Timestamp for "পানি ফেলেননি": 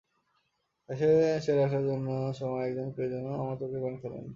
3.83-4.29